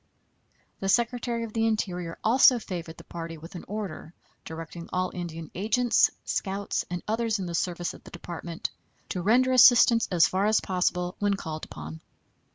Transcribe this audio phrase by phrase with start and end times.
[0.79, 5.51] The Secretary of the Interior also favored the party with an order, directing all Indian
[5.53, 8.71] agents, scouts, and others in the service of the Department
[9.09, 12.01] to render assistance as far as possible when called upon.